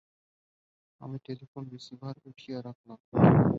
আমি 1.01 1.17
telephone 1.25 1.63
receiver 1.73 2.15
উঠিয়ে 2.29 2.57
রাখলাম। 2.61 2.99